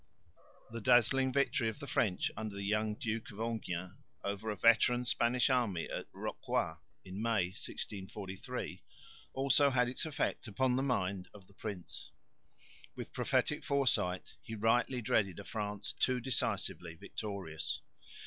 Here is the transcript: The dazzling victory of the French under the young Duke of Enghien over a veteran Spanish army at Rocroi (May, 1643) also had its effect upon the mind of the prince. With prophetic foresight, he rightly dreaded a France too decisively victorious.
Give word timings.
The 0.71 0.81
dazzling 0.81 1.31
victory 1.31 1.69
of 1.69 1.77
the 1.77 1.85
French 1.85 2.31
under 2.35 2.55
the 2.55 2.63
young 2.63 2.95
Duke 2.95 3.29
of 3.29 3.37
Enghien 3.39 3.97
over 4.23 4.49
a 4.49 4.55
veteran 4.55 5.05
Spanish 5.05 5.47
army 5.47 5.87
at 5.87 6.11
Rocroi 6.11 6.77
(May, 7.05 7.49
1643) 7.49 8.81
also 9.33 9.69
had 9.69 9.87
its 9.87 10.03
effect 10.07 10.47
upon 10.47 10.75
the 10.75 10.81
mind 10.81 11.27
of 11.35 11.45
the 11.45 11.53
prince. 11.53 12.09
With 12.95 13.13
prophetic 13.13 13.63
foresight, 13.63 14.27
he 14.41 14.55
rightly 14.55 15.03
dreaded 15.03 15.37
a 15.37 15.43
France 15.43 15.93
too 15.93 16.19
decisively 16.19 16.95
victorious. 16.95 17.81